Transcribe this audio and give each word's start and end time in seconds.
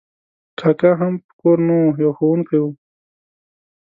کاکا 0.59 0.91
هم 1.01 1.13
په 1.25 1.31
کور 1.41 1.57
نه 1.67 1.75
و، 1.79 1.83
یو 2.03 2.11
ښوونکی 2.17 2.57
و. 2.61 2.65